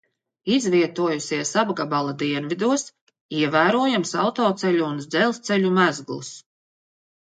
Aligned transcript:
Izvietojusies 0.53 1.51
apgabala 1.63 2.17
dienvidos, 2.23 2.87
ievērojams 3.43 4.17
autoceļu 4.27 4.85
un 4.93 5.01
dzelzceļu 5.09 5.79
mezgls. 5.83 6.39